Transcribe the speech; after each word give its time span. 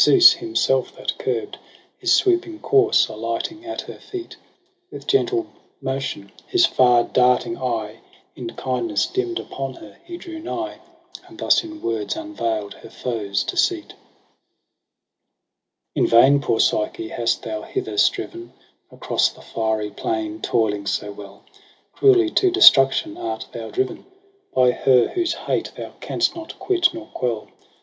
Zeus, 0.03 0.33
himself 0.33 0.95
that 0.95 1.15
curb'd 1.19 1.59
His 1.99 2.11
swooping 2.11 2.57
course, 2.57 3.07
alighting 3.07 3.63
at 3.67 3.81
her 3.81 3.99
feet; 3.99 4.35
With 4.89 5.03
motion 5.03 5.53
gentle, 6.31 6.43
his 6.47 6.65
far 6.65 7.03
darting 7.03 7.55
eye 7.59 7.99
In 8.35 8.47
kindness 8.55 9.05
dim'd 9.05 9.37
upon 9.37 9.75
her, 9.75 9.99
he 10.03 10.17
drew 10.17 10.39
nigh, 10.39 10.79
And 11.27 11.37
thus 11.37 11.63
in 11.63 11.83
words, 11.83 12.15
unveil'd 12.15 12.73
her 12.73 12.89
foe's 12.89 13.43
deceit:' 13.43 13.93
In 15.95 16.07
vain, 16.07 16.41
poor 16.41 16.59
Psyche, 16.59 17.09
hast 17.09 17.43
thou 17.43 17.61
hither 17.61 17.99
striven 17.99 18.53
Across 18.91 19.33
the 19.33 19.41
fiery 19.41 19.91
plain 19.91 20.41
toiling 20.41 20.87
so 20.87 21.11
well 21.11 21.43
j 21.47 21.59
Cruelly 21.93 22.31
to 22.31 22.49
destruction 22.49 23.17
art 23.17 23.45
thou 23.51 23.69
driven 23.69 24.07
By 24.51 24.71
her, 24.71 25.09
whose 25.09 25.33
hate 25.35 25.71
thou 25.77 25.91
canst 26.01 26.35
not 26.35 26.57
quit 26.57 26.91
nor 26.91 27.05
quell. 27.13 27.49